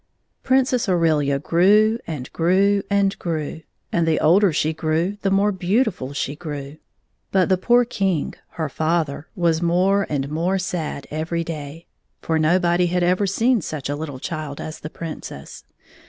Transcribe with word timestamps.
Princess 0.41 0.89
Aurelia 0.89 1.37
grew 1.37 1.99
and 2.07 2.33
grew 2.33 2.81
and 2.89 3.19
grew, 3.19 3.61
and 3.91 4.07
the 4.07 4.19
older 4.19 4.51
she 4.51 4.73
grew 4.73 5.19
the 5.21 5.29
more 5.29 5.53
beautiftil 5.53 6.15
she 6.15 6.35
grew. 6.35 6.77
But 7.31 7.49
the 7.49 7.57
poor 7.59 7.85
King, 7.85 8.33
her 8.53 8.67
father, 8.67 9.27
was 9.35 9.61
more 9.61 10.07
and 10.09 10.31
more 10.31 10.57
sad 10.57 11.05
every 11.11 11.43
day. 11.43 11.85
For 12.19 12.39
nobody 12.39 12.87
had 12.87 13.03
ever 13.03 13.27
seen 13.27 13.61
such 13.61 13.89
a 13.89 13.95
little 13.95 14.17
child 14.17 14.59
as 14.59 14.79
the 14.79 14.89
Princess. 14.89 15.65